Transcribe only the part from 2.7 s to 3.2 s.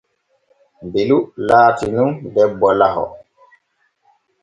laho.